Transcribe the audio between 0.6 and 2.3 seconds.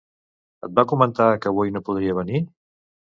Et va comentar que avui no podria